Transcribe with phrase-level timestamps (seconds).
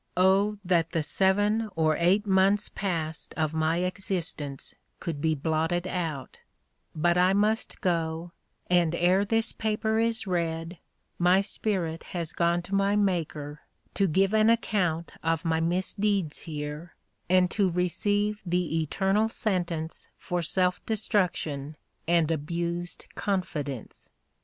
[0.17, 6.39] Oh, that the seven or eight months past of my existence could be blotted out;
[6.95, 8.31] but I must go,
[8.67, 10.79] and, ere this paper is read,
[11.19, 13.61] my spirit has gone to my Maker,
[13.93, 16.95] to give an account of my misdeeds here,
[17.29, 21.75] and to receive the eternal sentence for self destruction
[22.07, 24.09] and abused confidence.